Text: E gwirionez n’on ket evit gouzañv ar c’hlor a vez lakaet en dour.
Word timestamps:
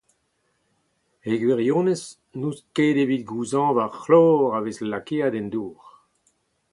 E 1.29 1.31
gwirionez 1.41 2.01
n’on 2.39 2.55
ket 2.75 2.97
evit 3.03 3.23
gouzañv 3.29 3.77
ar 3.83 3.91
c’hlor 4.01 4.53
a 4.57 4.59
vez 4.65 4.77
lakaet 4.91 5.35
en 5.39 5.47
dour. 5.53 5.81